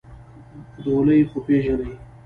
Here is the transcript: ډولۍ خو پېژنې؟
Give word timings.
ډولۍ 0.83 1.19
خو 1.29 1.37
پېژنې؟ 1.45 1.91